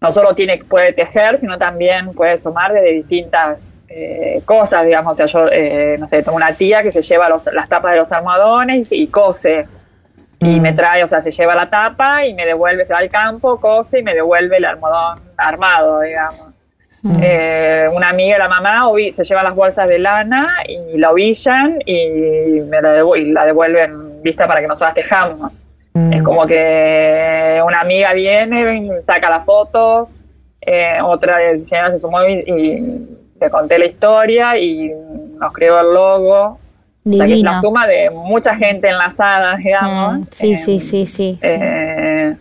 no 0.00 0.10
solo 0.10 0.34
tiene, 0.34 0.58
puede 0.58 0.92
tejer, 0.92 1.38
sino 1.38 1.58
también 1.58 2.12
puede 2.12 2.38
sumar 2.38 2.72
de 2.72 2.82
distintas 2.92 3.70
eh, 3.88 4.42
cosas, 4.44 4.84
digamos. 4.84 5.12
O 5.12 5.14
sea, 5.14 5.26
yo, 5.26 5.46
no 5.98 6.06
sé, 6.06 6.22
tengo 6.22 6.36
una 6.36 6.52
tía 6.52 6.82
que 6.82 6.90
se 6.90 7.02
lleva 7.02 7.28
las 7.28 7.68
tapas 7.68 7.92
de 7.92 7.96
los 7.98 8.12
almohadones 8.12 8.92
y, 8.92 9.06
cose. 9.08 9.66
Y 10.40 10.60
me 10.60 10.72
mm. 10.72 10.76
trae, 10.76 11.02
o 11.02 11.08
sea, 11.08 11.20
se 11.20 11.32
lleva 11.32 11.54
la 11.54 11.68
tapa 11.68 12.24
y 12.24 12.34
me 12.34 12.46
devuelve, 12.46 12.84
se 12.84 12.92
va 12.92 13.00
al 13.00 13.08
campo, 13.08 13.58
cose 13.60 14.00
y 14.00 14.02
me 14.02 14.14
devuelve 14.14 14.58
el 14.58 14.66
almohadón 14.66 15.20
armado, 15.36 16.00
digamos. 16.00 16.47
Mm. 17.02 17.20
Eh, 17.22 17.88
una 17.92 18.08
amiga, 18.08 18.38
la 18.38 18.48
mamá, 18.48 18.88
se 19.12 19.24
lleva 19.24 19.42
las 19.42 19.54
bolsas 19.54 19.88
de 19.88 19.98
lana 19.98 20.48
y 20.66 20.98
la 20.98 21.12
ovillan 21.12 21.78
y 21.86 22.60
me 22.68 22.82
la, 22.82 23.04
la 23.04 23.44
devuelven 23.44 24.22
vista 24.22 24.46
para 24.46 24.60
que 24.60 24.66
nosotras 24.66 24.94
tejamos. 24.94 25.64
Mm. 25.94 26.12
Es 26.12 26.22
como 26.22 26.46
que 26.46 27.60
una 27.64 27.80
amiga 27.80 28.12
viene, 28.14 29.00
saca 29.00 29.30
las 29.30 29.44
fotos, 29.44 30.14
eh, 30.60 30.98
otra 31.02 31.38
diseñadora 31.52 31.92
se 31.92 31.98
sumó 31.98 32.22
y, 32.24 32.96
le 33.40 33.50
conté 33.50 33.78
la 33.78 33.86
historia 33.86 34.58
y 34.58 34.90
nos 35.38 35.52
creó 35.52 35.80
el 35.80 35.94
logo. 35.94 36.58
O 37.06 37.12
sea 37.14 37.24
que 37.24 37.34
es 37.34 37.42
la 37.42 37.60
suma 37.60 37.86
de 37.86 38.10
mucha 38.10 38.56
gente 38.56 38.88
enlazada, 38.88 39.56
digamos. 39.56 40.18
Mm, 40.18 40.22
sí, 40.32 40.56
sí, 40.56 40.80
sí, 40.80 41.06
sí. 41.06 41.38
Eh, 41.40 42.36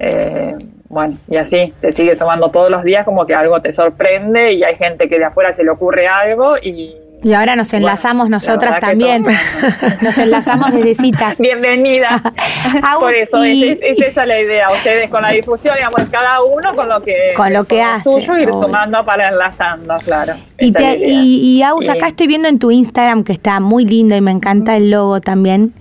eh 0.00 0.65
bueno, 0.96 1.18
y 1.28 1.36
así 1.36 1.74
se 1.76 1.92
sigue 1.92 2.14
sumando 2.14 2.50
todos 2.50 2.70
los 2.70 2.82
días 2.82 3.04
como 3.04 3.26
que 3.26 3.34
algo 3.34 3.60
te 3.60 3.70
sorprende 3.70 4.54
y 4.54 4.64
hay 4.64 4.76
gente 4.76 5.10
que 5.10 5.18
de 5.18 5.26
afuera 5.26 5.52
se 5.52 5.62
le 5.62 5.68
ocurre 5.68 6.08
algo 6.08 6.56
y... 6.56 6.96
Y 7.22 7.34
ahora 7.34 7.54
nos 7.54 7.74
enlazamos 7.74 8.30
nosotras 8.30 8.80
también, 8.80 9.22
nos 10.00 10.16
enlazamos 10.16 10.72
desde 10.72 10.94
citas. 10.94 11.36
Bienvenida. 11.38 12.22
Por 13.00 13.12
eso, 13.12 13.44
es, 13.44 13.78
esa 13.82 14.24
la 14.24 14.40
idea, 14.40 14.70
ustedes 14.72 15.10
con 15.10 15.20
la 15.20 15.30
difusión, 15.30 15.74
digamos, 15.76 16.00
cada 16.10 16.42
uno 16.42 16.74
con 16.74 16.88
lo 16.88 17.02
que, 17.02 17.34
con 17.36 17.52
lo 17.52 17.64
que 17.64 17.82
hace. 17.82 18.04
Suyo, 18.04 18.38
ir 18.38 18.50
sumando 18.52 19.04
para 19.04 19.28
enlazando, 19.28 19.96
claro. 20.02 20.32
Y, 20.58 20.72
y, 20.78 21.62
Aus, 21.62 21.90
acá 21.90 22.06
estoy 22.06 22.26
viendo 22.26 22.48
en 22.48 22.58
tu 22.58 22.70
Instagram 22.70 23.22
que 23.22 23.34
está 23.34 23.60
muy 23.60 23.84
lindo 23.84 24.16
y 24.16 24.22
me 24.22 24.30
encanta 24.30 24.76
el 24.76 24.90
logo 24.90 25.20
también, 25.20 25.74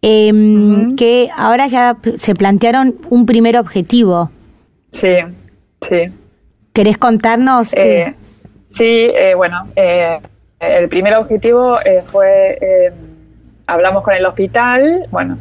em, 0.00 0.96
que 0.96 1.28
ahora 1.36 1.66
ya 1.66 1.98
se 2.16 2.34
plantearon 2.34 2.94
un 3.10 3.26
primer 3.26 3.58
objetivo. 3.58 4.30
Sí, 4.94 5.12
sí. 5.80 6.14
¿Querés 6.72 6.98
contarnos? 6.98 7.72
Eh, 7.74 8.14
sí, 8.68 9.10
eh, 9.12 9.34
bueno, 9.34 9.68
eh, 9.74 10.20
el 10.60 10.88
primer 10.88 11.16
objetivo 11.16 11.78
fue, 12.04 12.92
hablamos 13.66 14.04
con 14.04 14.14
el 14.14 14.24
hospital, 14.24 15.06
bueno, 15.10 15.36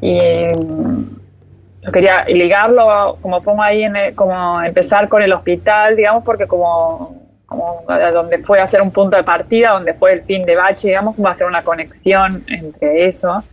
y 0.00 0.18
yo 0.48 1.92
quería 1.92 2.24
ligarlo, 2.24 3.16
como 3.22 3.40
pongo 3.42 3.62
ahí, 3.62 3.84
en 3.84 4.14
como 4.16 4.60
empezar 4.60 5.08
con 5.08 5.22
el 5.22 5.32
hospital, 5.32 5.94
digamos, 5.94 6.24
porque 6.24 6.46
como, 6.48 7.22
como 7.46 7.84
donde 8.12 8.38
fue 8.38 8.58
a 8.58 8.64
hacer 8.64 8.82
un 8.82 8.90
punto 8.90 9.16
de 9.16 9.22
partida, 9.22 9.70
donde 9.70 9.94
fue 9.94 10.14
el 10.14 10.22
fin 10.24 10.44
de 10.44 10.56
bache, 10.56 10.88
digamos, 10.88 11.14
va 11.24 11.30
a 11.30 11.34
ser 11.34 11.46
una 11.46 11.62
conexión 11.62 12.42
entre 12.48 13.06
eso. 13.06 13.44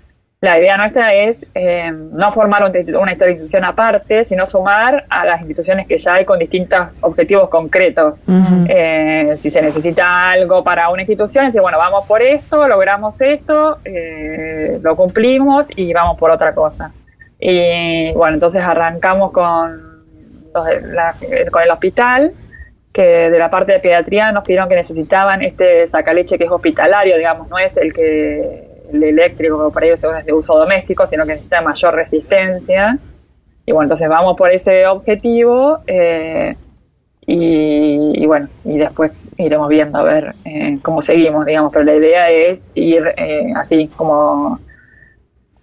La 0.44 0.58
idea 0.58 0.76
nuestra 0.76 1.14
es 1.14 1.46
eh, 1.54 1.92
no 1.92 2.32
formar 2.32 2.64
una 2.64 3.12
institución 3.12 3.64
aparte, 3.64 4.26
sino 4.26 4.48
sumar 4.48 5.06
a 5.08 5.24
las 5.24 5.40
instituciones 5.42 5.86
que 5.86 6.00
ya 6.00 6.16
hay 6.16 6.26
con 6.26 6.40
distintos 6.40 6.98
objetivos 7.04 7.48
concretos. 7.48 8.24
Eh, 8.68 9.36
si 9.38 9.52
se 9.52 9.62
necesita 9.62 10.32
algo 10.32 10.64
para 10.64 10.90
una 10.90 11.04
institución, 11.04 11.46
decir, 11.46 11.62
bueno, 11.62 11.78
vamos 11.78 12.08
por 12.08 12.24
esto, 12.24 12.68
logramos 12.68 13.22
esto, 13.22 13.78
eh, 13.86 14.80
lo 14.82 14.96
cumplimos 14.96 15.68
y 15.76 15.94
vamos 15.94 16.18
por 16.18 16.32
otra 16.32 16.56
cosa. 16.56 16.92
Y 17.40 18.12
bueno, 18.14 18.34
entonces 18.34 18.64
arrancamos 18.64 19.32
con, 19.32 19.80
con 20.52 21.62
el 21.62 21.70
hospital, 21.70 22.34
que 22.92 23.30
de 23.30 23.38
la 23.38 23.52
parte 23.52 23.74
de 23.74 23.80
pediatría 23.80 24.32
nos 24.32 24.44
pidieron 24.44 24.68
que 24.68 24.76
necesitaban 24.76 25.44
este 25.44 25.86
sacaleche 25.86 26.40
que 26.40 26.46
es 26.46 26.52
hospitalario, 26.52 27.16
digamos, 27.16 27.48
no 27.48 27.60
es 27.60 27.78
el 27.78 27.94
que 27.94 28.71
el 28.94 29.04
eléctrico 29.04 29.72
para 29.72 29.88
ellos 29.88 30.04
es 30.04 30.26
de 30.26 30.34
uso 30.34 30.58
doméstico, 30.58 31.06
sino 31.08 31.26
que 31.26 31.34
necesita 31.34 31.62
mayor 31.62 31.96
resistencia. 31.96 32.98
Y 33.66 33.72
bueno, 33.72 33.86
entonces 33.86 34.10
vamos 34.10 34.36
por 34.36 34.52
ese 34.52 34.86
objetivo 34.88 35.80
eh, 35.88 36.56
y, 37.26 38.26
bueno, 38.26 38.50
y 38.66 38.78
después 38.78 39.12
iremos 39.38 39.70
viendo 39.70 40.00
a 40.00 40.04
ver 40.04 40.34
eh, 40.46 40.80
cómo 40.82 41.02
seguimos, 41.02 41.46
digamos, 41.46 41.72
pero 41.72 41.86
la 41.86 41.96
idea 41.96 42.30
es 42.30 42.70
ir 42.74 43.14
eh, 43.16 43.54
así 43.56 43.88
como 43.88 44.60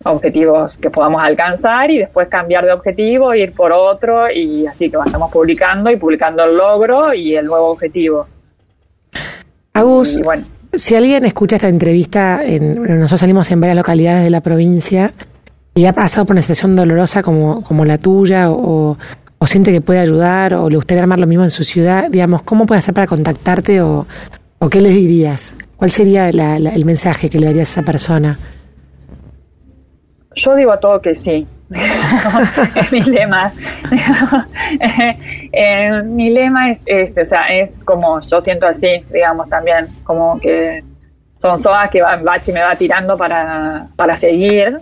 objetivos 0.05 0.79
que 0.79 0.91
podamos 0.91 1.21
alcanzar 1.23 1.91
y 1.91 1.99
después 1.99 2.29
cambiar 2.29 2.65
de 2.65 2.73
objetivo, 2.73 3.35
ir 3.35 3.53
por 3.53 3.73
otro 3.73 4.31
y 4.31 4.67
así 4.67 4.91
que 4.91 4.97
vayamos 4.97 5.31
publicando 5.31 5.91
y 5.91 5.97
publicando 5.97 6.45
el 6.45 6.57
logro 6.57 7.13
y 7.13 7.37
el 7.37 7.47
nuevo 7.47 7.69
objetivo. 7.71 8.27
Agus, 9.75 10.17
y 10.17 10.23
bueno. 10.23 10.45
Si 10.79 10.95
alguien 10.95 11.25
escucha 11.25 11.57
esta 11.57 11.69
entrevista, 11.69 12.41
en, 12.45 12.81
nosotros 12.81 13.19
salimos 13.19 13.51
en 13.51 13.59
varias 13.61 13.77
localidades 13.77 14.23
de 14.23 14.31
la 14.31 14.43
provincia 14.43 15.13
y 15.75 15.87
ha 15.87 15.93
pasado 15.93 16.25
por 16.25 16.35
una 16.35 16.43
situación 16.43 16.77
dolorosa 16.77 17.21
como, 17.21 17.63
como 17.63 17.85
la 17.85 17.99
tuya 17.99 18.49
o, 18.49 18.97
siente 19.45 19.73
que 19.73 19.81
puede 19.81 19.99
ayudar 19.99 20.55
o 20.55 20.71
le 20.71 20.77
gustaría 20.77 21.03
armar 21.03 21.19
lo 21.19 21.27
mismo 21.27 21.43
en 21.43 21.51
su 21.51 21.65
ciudad, 21.65 22.09
digamos, 22.09 22.43
¿cómo 22.43 22.65
puede 22.65 22.79
hacer 22.79 22.95
para 22.95 23.09
contactarte 23.09 23.83
o, 23.83 24.07
o 24.61 24.69
qué 24.69 24.81
les 24.81 24.95
dirías? 24.95 25.57
¿Cuál 25.77 25.91
sería 25.91 26.29
el 26.29 26.85
mensaje 26.85 27.29
que 27.29 27.41
le 27.41 27.47
darías 27.47 27.71
a 27.71 27.81
esa 27.81 27.83
persona? 27.83 28.39
Yo 30.37 30.55
digo 30.55 30.71
a 30.71 30.79
todo 30.79 31.03
que 31.03 31.17
sí. 31.17 31.45
es 32.77 32.93
mi 32.93 33.03
lema. 33.03 33.53
Eh, 35.51 36.03
mi 36.05 36.31
lema 36.31 36.71
es, 36.71 37.17
o 37.19 37.25
sea, 37.25 37.47
es 37.49 37.81
como 37.81 38.21
yo 38.21 38.41
siento 38.41 38.67
así, 38.67 39.05
digamos, 39.11 39.49
también, 39.49 39.87
como 40.05 40.39
que 40.39 40.85
son 41.37 41.57
soas 41.57 41.89
que 41.91 42.03
Bachi 42.03 42.53
me 42.53 42.63
va 42.63 42.77
tirando 42.77 43.17
para, 43.17 43.87
para 43.97 44.17
seguir. 44.17 44.79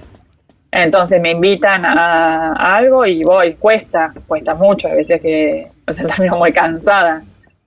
Entonces 0.71 1.21
me 1.23 1.31
invitan 1.31 1.85
a, 1.87 2.77
algo 2.77 3.07
y 3.07 3.23
voy, 3.23 3.55
cuesta, 3.55 4.13
cuesta 4.27 4.55
mucho, 4.55 4.89
a 4.89 4.95
veces 4.95 5.21
que 5.21 5.67
o 5.89 5.93
sea, 5.93 6.07
termino 6.17 6.37
muy 6.37 6.53
cansada, 6.53 7.23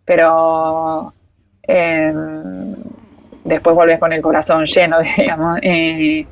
pero 0.05 1.13
em, 1.63 2.75
después 3.43 3.75
vuelves 3.75 3.99
con 3.99 4.13
el 4.13 4.21
corazón 4.21 4.65
lleno, 4.65 4.97
digamos. 5.17 5.59
Eh, 5.61 6.25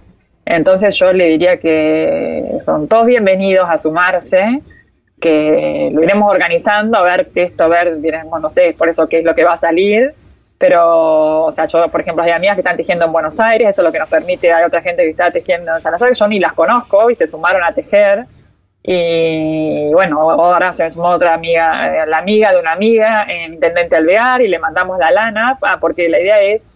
entonces 0.49 0.95
yo 0.97 1.11
le 1.11 1.25
diría 1.25 1.57
que 1.57 2.57
son 2.59 2.87
todos 2.87 3.05
bienvenidos 3.05 3.69
a 3.69 3.77
sumarse, 3.77 4.61
que 5.19 5.89
lo 5.93 6.01
iremos 6.01 6.29
organizando, 6.29 6.97
a 6.97 7.01
ver 7.01 7.29
qué 7.33 7.43
esto, 7.43 7.65
a 7.65 7.67
ver, 7.67 7.97
no 7.97 8.49
sé, 8.49 8.73
por 8.77 8.87
eso 8.87 9.09
qué 9.09 9.19
es 9.19 9.25
lo 9.25 9.33
que 9.33 9.43
va 9.43 9.53
a 9.53 9.57
salir, 9.57 10.13
pero, 10.57 11.43
o 11.45 11.51
sea, 11.51 11.65
yo, 11.65 11.87
por 11.89 12.01
ejemplo, 12.01 12.23
hay 12.23 12.31
amigas 12.31 12.55
que 12.55 12.61
están 12.61 12.77
tejiendo 12.77 13.05
en 13.05 13.11
Buenos 13.11 13.39
Aires, 13.39 13.67
esto 13.67 13.81
es 13.81 13.85
lo 13.85 13.91
que 13.91 13.99
nos 13.99 14.09
permite, 14.09 14.51
hay 14.51 14.63
otra 14.63 14.81
gente 14.81 15.03
que 15.03 15.09
está 15.09 15.29
tejiendo 15.29 15.73
en 15.73 15.81
San 15.81 15.97
Salazar, 15.97 16.13
yo 16.13 16.27
ni 16.27 16.39
las 16.39 16.53
conozco 16.53 17.09
y 17.09 17.15
se 17.15 17.27
sumaron 17.27 17.63
a 17.63 17.73
tejer, 17.73 18.25
y 18.83 19.91
bueno, 19.91 20.17
ahora 20.31 20.71
se 20.71 20.89
sumó 20.89 21.09
otra 21.09 21.33
amiga, 21.33 22.03
eh, 22.03 22.07
la 22.07 22.19
amiga 22.19 22.53
de 22.53 22.59
una 22.59 22.71
amiga, 22.71 23.25
en 23.27 23.55
Intendente 23.55 23.97
Alvear, 23.97 24.41
y 24.41 24.47
le 24.47 24.59
mandamos 24.59 24.97
la 24.97 25.11
lana, 25.11 25.57
ah, 25.61 25.77
porque 25.81 26.07
la 26.07 26.21
idea 26.21 26.41
es 26.41 26.69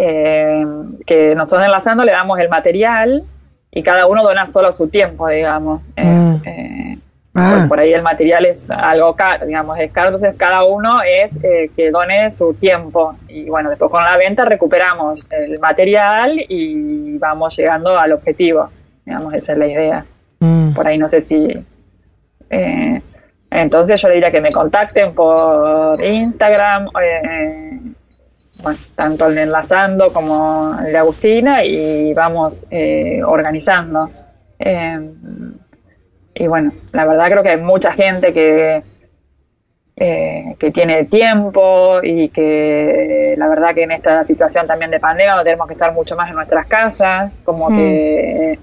eh, 0.00 0.64
que 1.06 1.34
nosotros 1.34 1.64
enlazando 1.64 2.04
le 2.04 2.12
damos 2.12 2.38
el 2.38 2.48
material 2.48 3.24
y 3.72 3.82
cada 3.82 4.06
uno 4.06 4.22
dona 4.22 4.46
solo 4.46 4.70
su 4.70 4.86
tiempo, 4.86 5.26
digamos. 5.26 5.82
Mm. 5.96 6.36
Eh, 6.44 6.98
ah. 7.34 7.66
por, 7.68 7.80
ahí 7.80 7.92
el 7.92 8.02
material 8.02 8.46
es 8.46 8.70
algo 8.70 9.16
caro, 9.16 9.44
digamos, 9.44 9.76
es 9.76 9.90
caro, 9.90 10.10
entonces 10.10 10.36
cada 10.36 10.62
uno 10.62 11.02
es 11.02 11.42
eh, 11.42 11.72
que 11.74 11.90
done 11.90 12.30
su 12.30 12.54
tiempo. 12.54 13.16
Y 13.26 13.50
bueno, 13.50 13.70
después 13.70 13.90
con 13.90 14.04
la 14.04 14.16
venta 14.16 14.44
recuperamos 14.44 15.26
el 15.32 15.58
material 15.58 16.44
y 16.48 17.18
vamos 17.18 17.56
llegando 17.56 17.98
al 17.98 18.12
objetivo, 18.12 18.70
digamos, 19.04 19.34
esa 19.34 19.54
es 19.54 19.58
la 19.58 19.66
idea. 19.66 20.04
Mm. 20.38 20.74
Por 20.74 20.86
ahí 20.86 20.96
no 20.96 21.08
sé 21.08 21.20
si... 21.20 21.48
entonces 23.50 24.00
yo 24.00 24.08
le 24.08 24.14
diría 24.14 24.30
que 24.30 24.40
me 24.40 24.52
contacten 24.52 25.12
por 25.12 26.00
Instagram, 26.00 26.88
bueno, 28.62 28.78
tanto 28.94 29.26
el 29.26 29.38
enlazando 29.38 30.12
como 30.12 30.76
el 30.84 30.92
de 30.92 30.98
Agustina 30.98 31.64
y 31.64 32.12
vamos 32.14 32.66
eh, 32.70 33.22
organizando. 33.24 34.10
Em, 34.58 35.54
y 36.34 36.46
bueno, 36.46 36.72
la 36.92 37.06
verdad 37.06 37.26
creo 37.30 37.42
que 37.42 37.50
hay 37.50 37.60
mucha 37.60 37.92
gente 37.92 38.32
que, 38.32 38.82
eh, 39.96 40.56
que 40.58 40.70
tiene 40.70 41.04
tiempo 41.04 42.00
y 42.02 42.28
que 42.30 43.34
la 43.38 43.48
verdad 43.48 43.74
que 43.74 43.84
en 43.84 43.92
esta 43.92 44.24
situación 44.24 44.66
también 44.66 44.90
de 44.90 45.00
pandemia 45.00 45.36
no 45.36 45.44
tenemos 45.44 45.66
que 45.66 45.74
estar 45.74 45.92
mucho 45.92 46.16
más 46.16 46.28
en 46.30 46.36
nuestras 46.36 46.66
casas, 46.66 47.40
como 47.44 47.68
que 47.68 48.58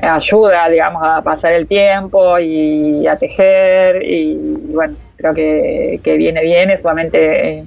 mm. 0.00 0.04
ayuda, 0.04 0.68
digamos, 0.68 1.02
a 1.04 1.22
pasar 1.22 1.52
el 1.52 1.66
tiempo 1.66 2.38
y 2.38 3.06
a 3.06 3.16
tejer 3.16 4.04
y, 4.04 4.36
bueno, 4.72 4.94
creo 5.16 5.34
que, 5.34 6.00
que 6.02 6.16
viene 6.16 6.42
bien, 6.42 6.70
es 6.70 6.82
solamente 6.82 7.64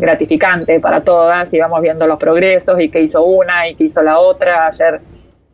gratificante 0.00 0.80
para 0.80 1.00
todas 1.00 1.52
y 1.52 1.58
vamos 1.58 1.80
viendo 1.80 2.06
los 2.06 2.18
progresos 2.18 2.80
y 2.80 2.88
qué 2.88 3.00
hizo 3.00 3.24
una 3.24 3.68
y 3.68 3.74
qué 3.74 3.84
hizo 3.84 4.02
la 4.02 4.18
otra. 4.18 4.66
Ayer 4.66 5.00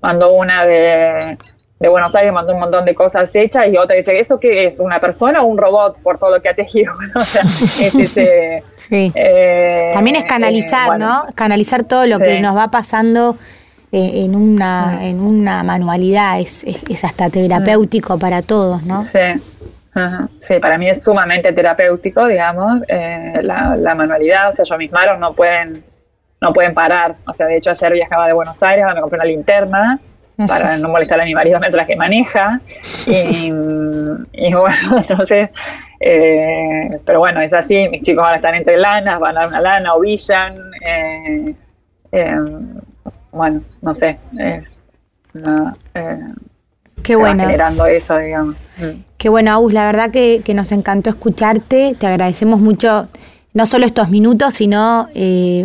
mandó 0.00 0.32
una 0.32 0.64
de, 0.64 1.38
de 1.78 1.88
Buenos 1.88 2.14
Aires, 2.14 2.32
mandó 2.32 2.54
un 2.54 2.60
montón 2.60 2.84
de 2.84 2.94
cosas 2.94 3.34
hechas 3.34 3.66
y 3.72 3.76
otra 3.76 3.96
dice, 3.96 4.18
¿eso 4.18 4.38
qué 4.38 4.66
es? 4.66 4.80
¿Una 4.80 5.00
persona 5.00 5.42
o 5.42 5.46
un 5.46 5.58
robot 5.58 5.98
por 6.02 6.18
todo 6.18 6.30
lo 6.30 6.40
que 6.40 6.48
ha 6.48 6.54
tejido? 6.54 6.92
o 7.14 7.24
sea, 7.24 7.42
es 7.42 7.94
ese, 7.94 8.62
eh, 8.90 9.90
También 9.94 10.16
es 10.16 10.24
canalizar, 10.24 10.94
eh, 10.94 10.98
¿no? 10.98 11.26
Canalizar 11.34 11.84
todo 11.84 12.06
lo 12.06 12.18
que 12.18 12.40
nos 12.40 12.56
va 12.56 12.70
pasando 12.70 13.36
eh, 13.90 14.24
en, 14.24 14.34
una, 14.34 14.98
mm. 14.98 15.02
en 15.02 15.20
una 15.20 15.62
manualidad, 15.62 16.40
es, 16.40 16.64
es, 16.64 17.04
hasta 17.04 17.30
terapéutico 17.30 18.18
para 18.18 18.42
todos, 18.42 18.82
¿no? 18.84 18.98
Sí. 18.98 19.18
Sí, 20.38 20.58
para 20.58 20.78
mí 20.78 20.88
es 20.88 21.02
sumamente 21.02 21.52
terapéutico, 21.52 22.26
digamos, 22.26 22.78
la, 22.88 23.76
la, 23.76 23.94
manualidad, 23.94 24.48
o 24.48 24.52
sea, 24.52 24.64
yo 24.64 24.78
mis 24.78 24.92
manos 24.92 25.18
no 25.18 25.34
pueden, 25.34 25.84
no 26.40 26.52
pueden 26.52 26.72
parar, 26.72 27.16
o 27.26 27.32
sea, 27.32 27.46
de 27.46 27.58
hecho 27.58 27.70
ayer 27.70 27.92
viajaba 27.92 28.26
de 28.26 28.32
Buenos 28.32 28.62
Aires, 28.62 28.86
me 28.94 29.00
compré 29.00 29.18
una 29.18 29.26
linterna 29.26 30.00
para 30.48 30.78
no 30.78 30.88
molestar 30.88 31.20
a 31.20 31.24
mi 31.24 31.34
marido 31.34 31.60
mientras 31.60 31.86
que 31.86 31.96
maneja, 31.96 32.58
y, 33.06 33.52
y 34.32 34.54
bueno, 34.54 34.96
entonces 34.96 35.50
eh, 36.04 37.00
pero 37.04 37.20
bueno, 37.20 37.40
es 37.40 37.54
así, 37.54 37.88
mis 37.88 38.02
chicos 38.02 38.24
van 38.24 38.32
a 38.32 38.36
estar 38.36 38.54
entre 38.56 38.76
lanas, 38.76 39.20
van 39.20 39.36
a 39.36 39.40
dar 39.42 39.48
una 39.48 39.60
lana, 39.60 39.94
ovillan, 39.94 40.56
eh, 40.84 41.54
eh, 42.10 42.34
bueno, 43.30 43.62
no 43.80 43.94
sé, 43.94 44.18
es 44.36 44.82
eh, 45.94 46.18
Qué 47.02 47.16
bueno. 47.16 47.40
generando 47.42 47.86
eso, 47.86 48.18
digamos. 48.18 48.56
Mm. 48.78 49.02
Qué 49.16 49.28
bueno, 49.28 49.52
Agus, 49.52 49.72
la 49.72 49.86
verdad 49.86 50.10
que, 50.10 50.42
nos 50.54 50.72
encantó 50.72 51.10
escucharte, 51.10 51.96
te 51.98 52.06
agradecemos 52.06 52.60
mucho 52.60 53.08
no 53.54 53.66
solo 53.66 53.86
estos 53.86 54.08
minutos, 54.08 54.54
sino 54.54 55.08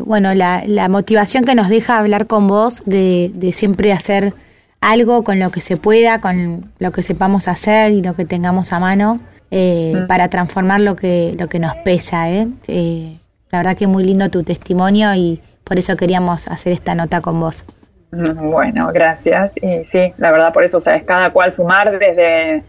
bueno 0.05 0.33
la, 0.33 0.63
la, 0.65 0.89
motivación 0.89 1.45
que 1.45 1.55
nos 1.55 1.69
deja 1.69 1.97
hablar 1.97 2.27
con 2.27 2.47
vos 2.47 2.81
de, 2.85 3.31
de 3.33 3.53
siempre 3.53 3.93
hacer 3.93 4.33
algo 4.81 5.23
con 5.23 5.39
lo 5.39 5.51
que 5.51 5.61
se 5.61 5.77
pueda, 5.77 6.19
con 6.19 6.71
lo 6.79 6.91
que 6.91 7.01
sepamos 7.01 7.47
hacer 7.47 7.93
y 7.93 8.01
lo 8.01 8.15
que 8.15 8.25
tengamos 8.25 8.73
a 8.73 8.79
mano. 8.79 9.19
Eh, 9.49 9.93
mm. 9.95 10.07
para 10.07 10.29
transformar 10.29 10.81
lo 10.81 10.95
que, 10.95 11.33
lo 11.37 11.47
que 11.47 11.59
nos 11.59 11.75
pesa. 11.77 12.29
¿eh? 12.29 12.47
¿eh? 12.67 13.17
la 13.49 13.59
verdad 13.59 13.77
que 13.77 13.87
muy 13.87 14.03
lindo 14.03 14.29
tu 14.29 14.43
testimonio 14.43 15.13
y 15.15 15.41
por 15.63 15.79
eso 15.79 15.95
queríamos 15.95 16.47
hacer 16.47 16.73
esta 16.73 16.95
nota 16.95 17.21
con 17.21 17.39
vos. 17.39 17.63
Bueno, 18.35 18.89
gracias. 18.93 19.55
Y 19.61 19.83
sí, 19.83 20.13
la 20.17 20.31
verdad 20.31 20.53
por 20.53 20.63
eso, 20.63 20.79
sabes, 20.79 21.03
cada 21.03 21.31
cual 21.31 21.51
sumar 21.51 21.97
desde, 21.97 22.63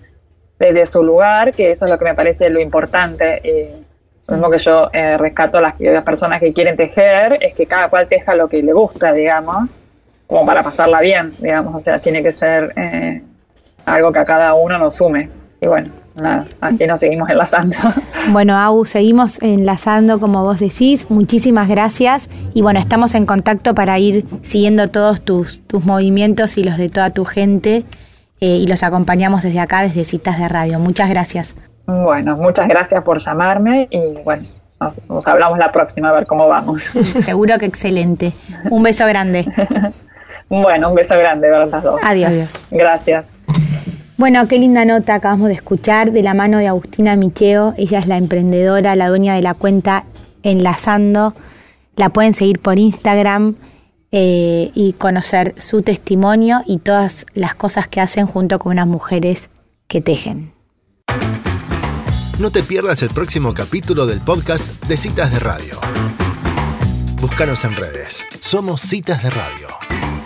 desde 0.59 0.87
su 0.87 1.03
lugar, 1.03 1.53
que 1.53 1.71
eso 1.71 1.85
es 1.85 1.91
lo 1.91 1.99
que 1.99 2.05
me 2.05 2.15
parece 2.15 2.51
lo 2.51 2.61
importante. 2.61 3.41
Y 3.45 3.87
lo 4.27 4.35
mismo 4.35 4.51
que 4.51 4.59
yo 4.59 4.91
eh, 4.93 5.17
rescato 5.17 5.59
a 5.59 5.61
las, 5.61 5.81
las 5.81 6.05
personas 6.05 6.41
que 6.41 6.53
quieren 6.53 6.77
tejer, 6.77 7.39
es 7.41 7.55
que 7.55 7.67
cada 7.67 7.89
cual 7.89 8.09
teja 8.09 8.35
lo 8.35 8.49
que 8.49 8.63
le 8.63 8.73
gusta, 8.73 9.13
digamos, 9.13 9.79
como 10.27 10.45
para 10.45 10.63
pasarla 10.63 11.01
bien, 11.01 11.33
digamos, 11.39 11.75
o 11.75 11.81
sea, 11.81 11.99
tiene 12.01 12.23
que 12.23 12.33
ser 12.33 12.75
algo 13.87 14.13
que 14.13 14.19
a 14.19 14.25
cada 14.25 14.55
uno 14.55 14.79
nos 14.79 14.97
sume. 14.97 15.31
Y 15.61 15.67
bueno, 15.67 15.91
nada, 16.21 16.47
así 16.61 16.87
nos 16.87 17.01
seguimos 17.01 17.29
enlazando. 17.31 17.77
Bueno, 18.31 18.59
Au, 18.59 18.85
seguimos 18.85 19.41
enlazando 19.41 20.21
como 20.21 20.43
vos 20.43 20.61
decís. 20.61 21.07
Muchísimas 21.09 21.67
gracias. 21.67 22.29
Y 22.53 22.61
bueno, 22.61 22.79
estamos 22.79 23.15
en 23.15 23.25
contacto 23.25 23.75
para 23.75 23.99
ir 23.99 24.27
siguiendo 24.43 24.89
todos 24.89 25.23
tus, 25.23 25.63
tus 25.67 25.83
movimientos 25.87 26.59
y 26.59 26.65
los 26.65 26.77
de 26.77 26.91
toda 26.91 27.09
tu 27.09 27.25
gente. 27.25 27.87
Eh, 28.41 28.59
y 28.61 28.67
los 28.67 28.83
acompañamos 28.83 29.43
desde 29.43 29.61
acá, 29.61 29.83
desde 29.83 30.05
Citas 30.05 30.39
de 30.39 30.49
Radio. 30.49 30.79
Muchas 30.79 31.09
gracias. 31.09 31.55
Bueno, 31.87 32.37
muchas 32.37 32.69
gracias 32.69 33.03
por 33.03 33.19
llamarme 33.19 33.89
y 33.91 34.23
bueno, 34.23 34.45
nos, 35.09 35.27
hablamos 35.27 35.59
la 35.59 35.73
próxima 35.73 36.11
a 36.11 36.13
ver 36.13 36.27
cómo 36.27 36.47
vamos. 36.47 36.83
Seguro 37.25 37.59
que 37.59 37.67
excelente. 37.67 38.33
Un 38.71 38.83
beso 38.83 39.07
grande. 39.07 39.47
bueno, 40.49 40.91
un 40.91 40.95
beso 40.95 41.17
grande, 41.17 41.49
¿verdad? 41.49 41.83
Adiós. 42.03 42.31
Adiós. 42.31 42.69
Gracias. 42.71 43.38
Bueno, 44.19 44.49
qué 44.49 44.59
linda 44.59 44.85
nota 44.85 45.15
acabamos 45.15 45.47
de 45.47 45.55
escuchar 45.55 46.11
de 46.11 46.25
la 46.25 46.35
mano 46.35 46.59
de 46.59 46.67
Agustina 46.67 47.15
Micheo. 47.15 47.75
Ella 47.79 48.01
es 48.01 48.09
la 48.09 48.17
emprendedora, 48.17 48.97
la 48.97 49.09
dueña 49.09 49.37
de 49.37 49.43
la 49.43 49.55
cuenta 49.55 50.07
Enlazando. 50.43 51.37
La 51.95 52.09
pueden 52.09 52.35
seguir 52.35 52.59
por 52.59 52.81
Instagram 52.81 53.55
eh, 54.11 54.73
y 54.75 54.95
conocer 54.95 55.55
su 55.59 55.83
testimonio 55.83 56.63
y 56.67 56.79
todas 56.79 57.27
las 57.35 57.55
cosas 57.55 57.87
que 57.87 58.01
hacen 58.01 58.27
junto 58.27 58.59
con 58.59 58.73
unas 58.73 58.89
mujeres 58.89 59.51
que 59.87 60.01
tejen. 60.01 60.53
No 62.41 62.51
te 62.51 62.65
pierdas 62.65 63.03
el 63.03 63.11
próximo 63.11 63.55
capítulo 63.55 64.07
del 64.07 64.21
podcast 64.21 64.67
de 64.87 64.97
Citas 64.97 65.33
de 65.33 65.39
Radio. 65.39 65.79
Búscanos 67.21 67.65
en 67.65 67.77
redes. 67.77 68.27
Somos 68.41 68.81
Citas 68.81 69.23
de 69.23 69.31
Radio. 69.31 70.18